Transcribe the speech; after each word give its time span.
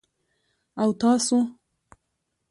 _او 0.83 0.89
تاسو؟ 1.01 1.37